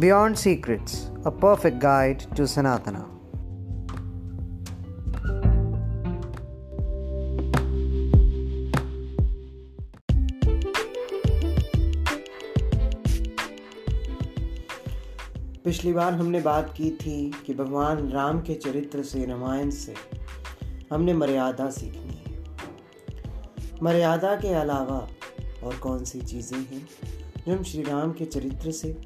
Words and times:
Beyond 0.00 0.38
Secrets, 0.38 1.10
a 1.26 1.30
perfect 1.30 1.78
guide 1.78 2.20
to 2.34 2.44
Sanatana. 2.44 3.02
पिछली 15.64 15.92
बार 15.92 16.12
हमने 16.14 16.40
बात 16.40 16.72
की 16.76 16.90
थी 17.00 17.18
कि 17.46 17.54
भगवान 17.54 18.08
राम 18.10 18.40
के 18.42 18.54
चरित्र 18.54 19.02
से 19.02 19.24
रामायण 19.26 19.70
से 19.70 19.94
हमने 20.92 21.14
मर्यादा 21.14 21.68
सीखनी 21.70 22.16
है 22.16 23.78
मर्यादा 23.82 24.34
के 24.40 24.54
अलावा 24.60 25.06
और 25.64 25.76
कौन 25.82 26.04
सी 26.04 26.20
चीज़ें 26.20 26.58
हैं 26.58 26.86
जो 27.46 27.52
हम 27.52 27.62
श्री 27.62 27.82
राम 27.82 28.12
के 28.12 28.24
चरित्र 28.24 28.70
से 28.80 28.96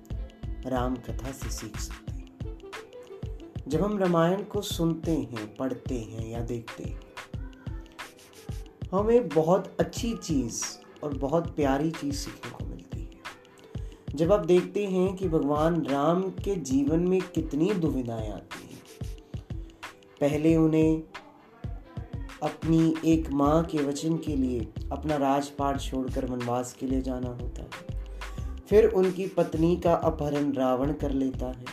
राम 0.66 0.96
कथा 0.96 1.32
से 1.32 1.50
सीख 1.50 1.77
सकते 1.77 2.12
हैं। 2.12 2.24
जब 3.68 3.82
हम 3.82 3.98
रामायण 3.98 4.42
को 4.42 4.60
सुनते 4.62 5.10
हैं, 5.10 5.56
पढ़ते 5.56 5.95
हैं 5.95 6.30
या 6.30 6.41
देखते 6.41 6.84
हैं, 6.84 7.00
हमें 8.92 9.28
बहुत 9.28 9.77
अच्छी 9.80 10.14
चीज़ 10.16 10.64
और 11.05 11.19
बहुत 11.19 11.56
प्यारी 11.56 11.91
चीज़ 11.91 12.14
सीखने 12.14 12.50
को 12.50 12.64
मिलती 12.64 13.00
है। 13.00 13.10
जब 14.14 14.32
आप 14.32 14.46
देखते 14.46 14.86
हैं 14.86 15.16
कि 15.16 15.28
भगवान 15.28 15.86
राम 15.86 16.22
के 16.22 16.56
जीवन 16.56 17.00
में 17.00 17.20
कितनी 17.20 17.72
दुविधाएँ 17.72 18.30
आती 18.30 18.66
हैं, 18.66 18.83
पहले 20.20 20.56
उन्हें 20.56 21.02
अपनी 22.42 22.94
एक 23.05 23.30
माँ 23.30 23.64
के 23.64 23.78
वचन 23.78 24.16
के 24.16 24.36
लिए, 24.36 24.69
अपना 24.92 25.16
राजपाट 25.16 25.80
छोड़कर 25.80 26.27
वनवास 26.27 26.72
के 26.72 26.86
लिए 26.86 27.00
जाना 27.00 27.28
होता 27.28 27.62
है। 27.62 27.94
फिर 28.69 28.84
उनकी 28.87 29.27
पत्नी 29.27 29.77
का 29.77 29.95
अपहरण 29.95 30.53
रावण 30.53 30.93
कर 30.93 31.11
लेता 31.11 31.47
है। 31.47 31.65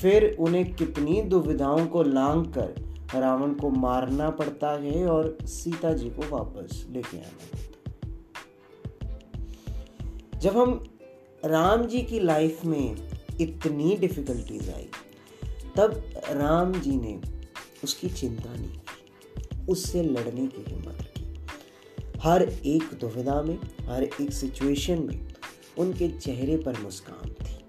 फिर 0.00 0.36
उन्हें 0.40 0.74
कितनी 0.74 1.22
दुविधाओं 1.22 1.86
को 1.86 2.02
लांग 2.02 2.44
कर 2.44 2.92
रावण 3.14 3.54
को 3.54 3.70
मारना 3.70 4.30
पड़ता 4.30 4.70
है 4.70 5.06
और 5.06 5.38
सीता 5.42 5.92
जी 5.92 6.10
को 6.10 6.36
वापस 6.36 6.86
लेके 6.90 7.16
आना 7.16 7.28
पड़ता 7.28 7.68
जब 10.38 10.56
हम 10.56 10.84
राम 11.44 11.86
जी 11.86 12.02
की 12.02 12.20
लाइफ 12.20 12.64
में 12.64 13.10
इतनी 13.40 13.96
डिफिकल्टीज 13.96 14.70
आई, 14.70 14.88
तब 15.76 16.04
राम 16.30 16.72
जी 16.72 16.96
ने 16.96 17.20
उसकी 17.84 18.08
चिंता 18.08 18.54
नहीं 18.54 18.68
की, 18.68 19.66
उससे 19.68 20.02
लड़ने 20.02 20.46
की 20.46 20.64
हिम्मत 20.68 20.98
रखी 21.00 21.46
हर 22.20 22.42
एक 22.42 22.82
दुविधा 22.82 23.42
में, 23.42 23.58
हर 23.82 24.02
एक 24.02 24.32
सिचुएशन 24.32 25.02
में 25.02 25.31
उनके 25.78 26.08
चेहरे 26.10 26.56
पर 26.56 26.78
मुस्कान 26.80 27.28
थी। 27.34 27.60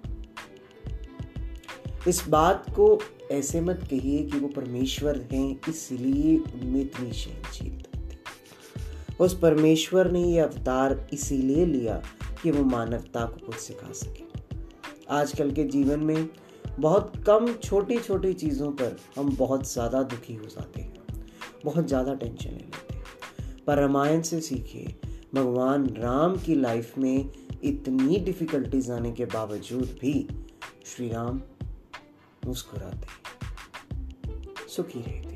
इस 2.09 2.28
बात 2.30 2.66
को 2.70 3.00
ऐसे 3.32 3.62
मत 3.62 3.88
कहिए 3.90 4.23
कि 4.23 4.40
वो 4.40 4.48
परमेश्वर 4.48 5.18
हैं, 5.32 5.59
इसलिए 5.70 6.38
उनमें 6.38 6.81
इतनी 6.81 7.12
सहनशीलता 7.12 8.00
थी 8.00 8.18
उस 9.20 9.38
परमेश्वर 9.40 10.12
ने 10.12 10.24
ये 10.24 10.40
अवतार 10.40 11.08
इसीलिए 11.14 11.66
लिया 11.66 12.02
कि 12.44 12.52
वो 12.52 12.64
मानवता 12.66 13.26
को 13.26 13.46
कुछ 13.46 13.56
सिखा 13.56 13.92
सके। 13.94 14.24
आजकल 15.12 15.52
के 15.52 15.64
जीवन 15.66 16.00
में 16.00 16.30
बहुत 16.80 17.12
कम 17.28 17.54
छोटी 17.54 17.98
छोटी 17.98 18.34
चीज़ों 18.34 18.72
पर 18.72 18.98
हम 19.18 19.36
बहुत 19.36 19.72
ज़्यादा 19.72 20.02
दुखी 20.04 20.36
हो 20.36 20.46
जाते 20.46 20.81
हैं, 20.81 20.94
बहुत 21.66 21.88
ज़्यादा 21.88 22.14
टेंशन 22.14 22.50
ले 22.50 22.56
लेते 22.56 22.94
हैं। 22.94 23.04
पर 23.68 23.78
रामायण 23.78 24.22
से 24.22 24.40
सीखिए, 24.42 24.96
भगवान 25.36 25.88
राम 25.98 26.36
की 26.36 26.56
लाइफ 26.56 26.98
में 26.98 27.30
इतनी 27.64 28.19
डिफिकल्टीज 28.19 28.92
आने 28.92 29.11
के 29.11 29.25
बावजूद 29.25 29.97
भी 30.02 30.28
श्री 30.85 31.09
राम 31.09 31.41
मुस्कुराते 32.46 33.07
सुखी 34.68 35.00
रहते 35.00 35.34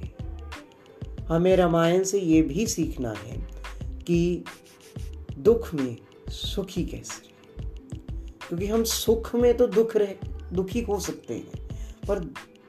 हमें 1.23 1.55
रामायण 1.55 2.03
से 2.03 2.19
ये 2.19 2.41
भी 2.41 2.67
सीखना 2.67 3.11
है 3.11 3.47
कि 3.79 4.43
दुख 5.37 5.73
में 5.73 5.97
सुखी 6.29 6.85
कैसे 6.85 7.27
क्योंकि 8.47 8.67
हम 8.67 8.83
सुख 8.83 9.35
में 9.35 9.57
तो 9.57 9.67
दुख 9.67 9.95
रह, 9.95 10.15
दुखी 10.53 10.81
हो 10.81 10.99
सकते 10.99 11.33
हैं, 11.33 11.67
पर 12.07 12.19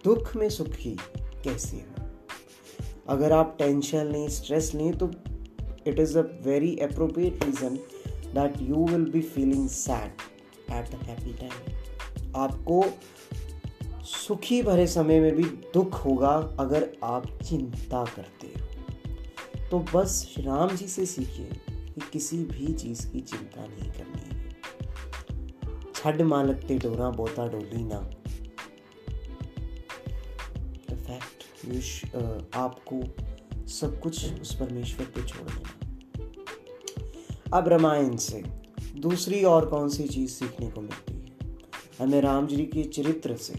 दुख 0.05 0.37
में 0.37 0.49
सुखी 0.49 0.97
कैसे 1.17 1.77
हो? 1.77 2.09
अगर 3.09 3.33
आप 3.33 3.57
टेंशन 3.59 4.07
लें 4.07 4.29
स्ट्रेस 4.29 4.73
लें 4.75 4.99
तो 4.99 5.11
it 5.87 5.99
is 5.99 6.19
a 6.19 6.23
very 6.43 6.77
appropriate 6.77 7.45
reason 7.45 7.79
that 8.35 8.61
you 8.69 8.79
will 8.91 9.07
be 9.15 9.23
feeling 9.35 9.69
sad 9.69 10.11
at 10.71 10.91
the 10.91 10.99
happy 11.07 11.35
time. 11.35 11.71
आपको 12.37 12.85
सुखी 14.05 14.63
भरे 14.63 14.87
समय 14.87 15.21
में 15.21 15.37
भी 15.37 15.45
दुख 15.45 16.05
होगा 16.05 16.57
अगर 16.61 16.91
आप 17.05 17.43
चिंता 17.43 18.05
करते 18.05 18.47
हो। 18.47 18.67
तो 19.71 19.79
बस 19.95 20.35
राम 20.39 20.69
जी 20.69 20.87
से 20.89 21.07
सीखिए 21.07 21.51
कि 21.71 22.01
किसी 22.13 22.45
भी 22.45 22.73
चीज़ 22.73 23.13
की 23.13 23.21
चिंता 23.21 23.67
नहीं 23.67 23.91
करनी 23.91 24.37
है। 24.37 24.57
छड 25.95 26.23
मालकते 26.23 26.79
डोरा 26.79 27.11
बोता 27.11 27.49
डोली 27.49 27.85
ना। 27.85 27.99
फैक्ट 30.95 31.45
आपको 32.57 33.03
सब 33.67 34.01
कुछ 34.01 34.41
उस 34.41 34.55
परमेश्वर 34.55 35.07
पे 35.07 35.23
छोड़ 35.23 35.51
देना। 35.51 35.88
अब 37.55 37.69
रामायण 37.69 38.17
से 38.17 38.43
दूसरी 38.97 39.45
और 39.45 39.67
कौन 39.67 39.89
सी 39.89 40.05
चीज़ 40.05 40.31
सीखने 40.31 40.71
को 40.71 40.81
मिलती 40.81 41.15
है? 41.15 41.27
हमें 42.01 42.21
राम 42.21 42.47
जी 42.47 42.65
के 42.65 42.83
चरित्र 42.85 43.37
से 43.37 43.55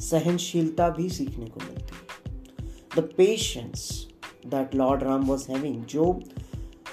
सहनशीलता 0.00 0.88
भी 0.88 1.08
सीखने 1.08 1.46
को 1.46 1.60
मिलती 1.60 1.82
है। 1.82 2.74
The 2.96 3.08
patience 3.16 4.08
that 4.46 4.74
lord 4.74 5.02
Ram 5.02 5.24
was 5.24 5.50
having 5.52 5.84
जो 5.84 6.20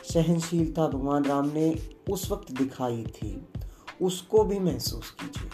सहनशीलता 0.03 0.87
भगवान 0.87 1.25
राम 1.25 1.51
ने 1.53 1.75
उस 2.09 2.31
वक्त 2.31 2.51
दिखाई 2.51 3.03
थी, 3.03 3.47
उसको 4.01 4.43
भी 4.43 4.59
महसूस 4.59 5.11
कीजिए। 5.11 5.49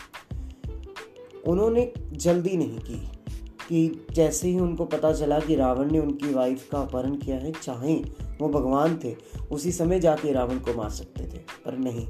उन्होंने 1.47 1.93
जल्दी 2.13 2.57
नहीं 2.57 2.79
की 2.79 3.07
कि 3.69 4.05
जैसे 4.11 4.47
ही 4.47 4.59
उनको 4.59 4.85
पता 4.85 5.13
चला 5.13 5.39
कि 5.39 5.55
रावण 5.55 5.91
ने 5.91 5.99
उनकी 5.99 6.33
वाइफ 6.33 6.69
का 6.69 6.81
अपहरण 6.81 7.15
किया 7.15 7.37
है, 7.37 7.51
चाहे 7.51 7.95
वो 8.41 8.49
भगवान 8.49 8.99
थे, 9.03 9.15
उसी 9.51 9.71
समय 9.71 9.99
जाके 9.99 10.33
रावण 10.33 10.59
को 10.59 10.73
मार 10.73 10.89
सकते 10.89 11.23
थे, 11.23 11.37
पर 11.65 11.77
नहीं। 11.77 12.07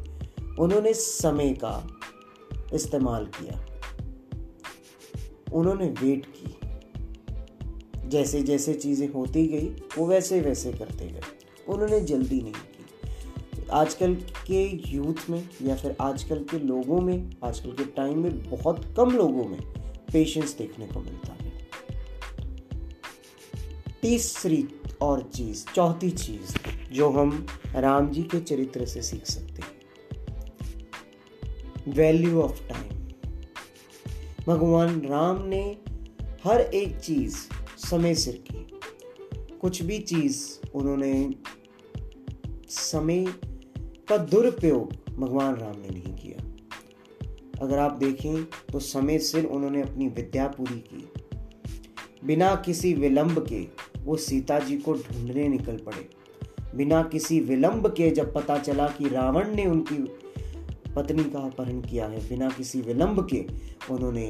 उन्होंने 0.55 0.93
समय 0.93 1.49
का 1.53 1.99
इस्तेमाल 2.73 3.25
किया। 3.25 3.65
उन्होंने 5.53 5.85
वेट 5.85 6.25
की। 6.25 6.57
जैसे 8.09 8.41
जैसे 8.41 8.73
चीज़ें 8.73 9.13
होती 9.13 9.47
गई, 9.47 9.67
वो 9.67 10.05
वैसे 10.05 10.41
वैसे 10.41 10.71
करते 10.73 11.07
गए। 11.07 11.21
उन्होंने 11.67 12.01
जल्दी 12.01 12.41
नहीं 12.41 12.53
की। 12.53 13.65
आजकल 13.71 14.15
के 14.15 14.91
यूथ 14.91 15.29
में 15.29 15.49
या 15.61 15.75
फिर 15.75 15.95
आजकल 16.01 16.39
के 16.39 16.59
लोगों 16.59 17.01
में, 17.01 17.31
आजकल 17.43 17.71
के 17.71 17.85
टाइम 17.85 18.19
में 18.19 18.49
बहुत 18.49 18.93
कम 18.97 19.11
लोगों 19.11 19.45
में 19.45 19.61
पेशेंस 20.13 20.57
देखने 20.57 20.87
को 20.87 20.99
मिलता 20.99 21.33
है। 21.33 21.67
तीसरी 24.01 24.67
और 25.03 25.21
चीज़, 25.35 25.65
चौथी 25.75 26.09
चीज़ 26.09 26.55
जो 26.93 27.09
हम 27.09 27.47
राम 27.75 28.09
जी 28.09 28.23
के 28.23 28.39
चरित्र 28.39 28.85
से 28.85 29.01
सीख 29.01 29.25
सकते 29.25 29.61
हैं। 29.61 29.73
वैल्यू 31.87 32.41
ऑफ़ 32.41 32.67
टाइम 32.67 32.89
भगवान 34.47 35.01
राम 35.01 35.43
ने 35.45 35.77
हर 36.43 36.61
एक 36.61 36.99
चीज़ 36.99 37.37
समय 37.77 38.15
सिर 38.15 38.43
की। 38.51 38.79
कुछ 39.57 39.81
भी 39.83 39.99
चीज़ 39.99 40.67
उन्होंने 40.73 41.35
समय 42.69 43.25
का 44.09 44.17
दुरुपयोग 44.17 44.93
भगवान 45.15 45.55
राम 45.55 45.75
ने 45.79 45.89
नहीं 45.89 46.15
किया। 46.15 46.39
अगर 47.61 47.77
आप 47.77 47.91
देखें 47.91 48.43
तो 48.43 48.79
समय 48.79 49.19
सिर 49.19 49.45
उन्होंने 49.45 49.81
अपनी 49.81 50.07
विद्या 50.07 50.47
पूरी 50.47 50.79
की। 50.79 51.09
बिना 52.25 52.55
किसी 52.55 52.93
विलंब 52.93 53.45
के 53.47 53.82
वो 54.03 54.17
सीता 54.17 54.59
जी 54.59 54.77
को 54.77 54.93
ढूँढने 54.93 55.47
निकल 55.47 55.77
पड़े। 55.77 56.09
बिना 56.75 57.03
किसी 57.03 57.39
विलंब 57.39 57.87
के 57.87 58.09
जब 58.11 58.33
पता 58.33 58.57
चला 58.57 58.87
कि 58.87 59.09
रावण 59.09 59.55
ने 59.55 59.65
उनकी 59.65 59.97
पत्नी 60.95 61.23
का 61.23 61.39
अपहरण 61.39 61.81
किया 61.81 62.05
है, 62.05 62.29
बिना 62.29 62.49
किसी 62.49 62.81
विलंब 62.81 63.27
के 63.33 63.45
उन्होंने 63.93 64.29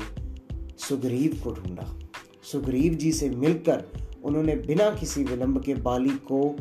सुग्रीव 0.77 1.39
को 1.43 1.51
ढूंढा। 1.51 1.99
सुग्रीव 2.43 2.93
जी 2.93 3.11
से 3.11 3.29
मिलकर 3.29 3.83
उन्होंने 4.23 4.55
बिना 4.55 4.89
किसी 4.89 5.23
विलंब 5.23 5.63
के 5.63 5.75
बाली 5.75 6.09
को 6.09 6.55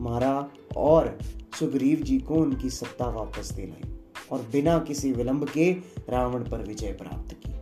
मारा 0.00 0.50
और 0.76 1.18
सुग्रीव 1.58 2.00
जी 2.00 2.18
को 2.18 2.34
उनकी 2.34 2.70
सत्ता 2.70 3.08
वापस 3.08 3.52
दिलाई 3.52 3.92
और 4.32 4.46
बिना 4.52 4.78
किसी 4.78 5.12
विलंब 5.12 5.48
के 5.48 5.72
रावण 6.08 6.44
पर 6.44 6.62
विजय 6.62 6.92
प्राप्त 6.92 7.34
की। 7.34 7.52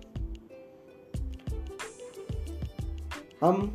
हम 3.40 3.74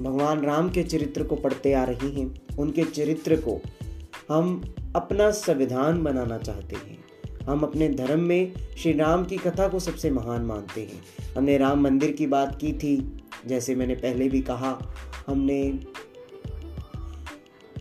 भगवान 0.00 0.40
राम 0.40 0.70
के 0.70 0.82
चरित्र 0.82 1.24
को 1.24 1.36
पढ़ते 1.36 1.72
आ 1.72 1.84
रहे 1.84 2.08
हैं। 2.08 2.56
उनके 2.56 2.84
चरित्र 2.84 3.36
को 3.36 3.60
हम 4.28 4.74
अपना 4.96 5.30
संविधान 5.30 6.02
बनाना 6.02 6.38
चाहते 6.38 6.76
हैं। 6.76 6.98
हम 7.42 7.60
अपने 7.60 7.88
धर्म 7.88 8.20
में 8.20 8.52
श्री 8.78 8.92
राम 8.92 9.24
की 9.24 9.36
कथा 9.36 9.68
को 9.68 9.78
सबसे 9.78 10.10
महान 10.10 10.42
मानते 10.42 10.80
हैं। 10.80 11.34
हमने 11.34 11.58
राम 11.58 11.80
मंदिर 11.80 12.12
की 12.12 12.26
बात 12.26 12.58
की 12.60 12.72
थी, 12.72 13.18
जैसे 13.46 13.74
मैंने 13.74 13.94
पहले 13.94 14.28
भी 14.28 14.40
कहा। 14.42 14.78
हमने 15.26 15.80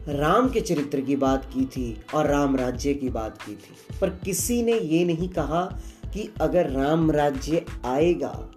राम 0.07 0.49
के 0.49 0.61
चरित्र 0.61 1.01
की 1.01 1.15
बात 1.15 1.45
की 1.45 1.65
थी 1.65 2.01
और 2.15 2.27
राम 2.27 2.55
राज्य 2.55 2.93
की 2.93 3.09
बात 3.09 3.41
की 3.41 3.51
थी। 3.51 3.97
पर 4.01 4.09
किसी 4.09 4.63
ने 4.63 4.79
ये 4.79 5.05
नहीं 5.05 5.29
कहा 5.29 5.79
कि 6.13 6.33
अगर 6.41 6.69
राम 6.69 7.11
राज्य 7.11 7.65
आएगा 7.85 8.49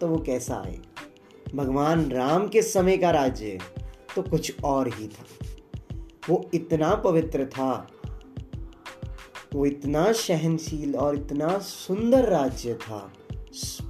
तो 0.00 0.08
वो 0.08 0.18
कैसा 0.18 0.54
आएगा? 0.54 0.95
भगवान 1.54 2.10
राम 2.10 2.46
के 2.48 2.62
समय 2.62 2.96
का 2.96 3.10
राज्य 3.10 3.58
तो 4.14 4.22
कुछ 4.22 4.62
और 4.64 4.88
ही 4.88 5.06
था। 5.08 5.24
वो 6.28 6.48
इतना 6.54 6.94
पवित्र 6.94 7.44
था, 7.46 7.86
वो 9.54 9.66
इतना 9.66 10.10
सहनशील 10.12 10.94
और 10.96 11.16
इतना 11.16 11.58
सुंदर 11.58 12.28
राज्य 12.28 12.74
था, 12.74 12.98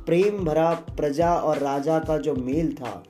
प्रेम 0.07 0.45
भरा 0.45 0.73
प्रजा 0.97 1.35
और 1.35 1.59
राजा 1.59 1.99
का 1.99 2.17
जो 2.19 2.35
मेल 2.37 2.73
था। 2.75 3.03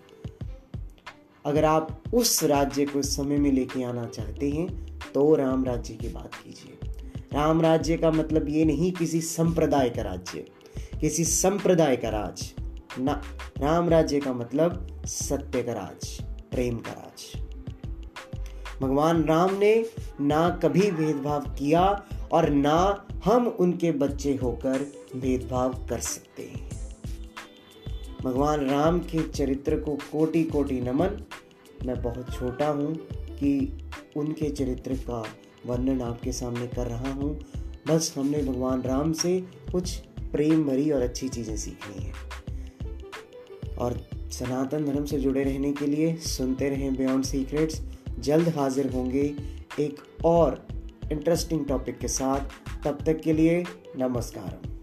अगर 1.45 1.65
आप 1.65 2.03
उस 2.15 2.43
राज्य 2.45 2.85
को 2.87 3.03
समय 3.03 3.39
में 3.39 3.51
लेके 3.53 3.83
आना 3.85 4.05
चाहते 4.07 4.51
हैं 4.51 5.01
तो 5.15 5.35
राम 5.35 5.65
राज्य 5.65 5.95
की 5.95 6.09
बात 6.09 6.35
कीजिए। 6.35 6.93
राम 7.33 7.61
राज्य 7.63 7.97
का 7.97 8.11
मतलब 8.11 8.49
ये 8.49 8.65
नहीं 8.65 8.93
किसी 8.93 9.21
संप्रदाय 9.21 9.91
का 9.91 10.03
राज्य, 10.03 10.45
किसी 11.01 11.25
संप्रदाय 11.25 11.97
का 11.97 12.09
राज। 12.09 12.53
ना 12.99 13.23
राम 13.59 13.89
राज्य 13.89 14.21
का 14.21 14.33
मतलब 14.33 14.87
सत्य 15.07 15.63
का 15.63 15.73
राज, 15.73 16.21
प्रेम 16.51 16.77
का 16.79 16.93
राज। 16.93 17.43
भगवान 18.83 19.25
राम 19.25 19.55
ने 19.55 19.87
ना 20.21 20.49
कभी 20.63 20.91
भेदभाव 20.91 21.41
किया 21.41 22.03
और 22.33 22.51
ना 22.51 23.07
हम 23.25 23.47
उनके 23.47 23.93
बच्चे 23.93 24.35
होकर 24.35 24.93
भेदभाव 25.17 25.87
कर 25.89 25.99
सकते 25.99 26.43
हैं। 26.43 26.69
भगवान 28.25 28.61
राम 28.61 28.99
के 29.01 29.29
चरित्र 29.29 29.77
को 29.77 29.95
कोटि 30.13 30.43
कोटि 30.45 30.81
नमन। 30.81 31.25
मैं 31.87 32.03
बहुत 32.03 32.33
छोटा 32.35 32.69
हूँ 32.69 32.95
कि 33.39 33.79
उनके 34.17 34.51
चरित्र 34.51 34.95
का 34.95 35.25
वर्णन 35.67 36.03
आपके 36.03 36.33
सामने 36.33 36.67
कर 36.67 36.87
रहा 36.87 37.13
हूँ। 37.13 37.39
बस 37.89 38.15
हमने 38.19 38.43
भगवान 38.43 38.83
राम 38.83 39.13
से 39.13 39.41
कुछ 39.73 39.97
प्रेम 40.33 40.65
भरी 40.65 40.91
और 40.91 41.03
अच्छी 41.03 41.29
चीज़ें 41.29 41.57
सीखनी 41.57 42.05
है। 42.05 42.13
और 43.79 44.09
सनातन 44.31 44.85
धर्म 44.85 45.05
से 45.05 45.19
जुड़े 45.19 45.45
रहने 45.45 45.73
के 45.73 45.87
लिए 45.87 46.17
सुनते 46.17 46.69
रहें 46.69 46.97
बियॉन्ड 46.97 47.25
सीक्रेट्स 47.25 47.83
जल्द 48.19 48.49
हाजिर 48.49 48.93
होंगे 48.93 49.35
एक 49.81 50.25
और 50.25 50.67
इंटरेस्टिंग 51.13 51.67
टॉपिक 51.67 51.99
के 51.99 52.09
साथ। 52.09 52.41
तब 52.85 52.99
तक 53.07 53.21
के 53.21 53.33
लिए 53.33 53.65
नमस्कार 53.97 54.76